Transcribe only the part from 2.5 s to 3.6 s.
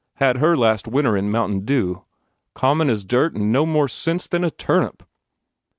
Common as dirt and